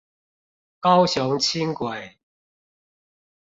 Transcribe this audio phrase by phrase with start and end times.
[0.79, 2.15] 高雄輕軌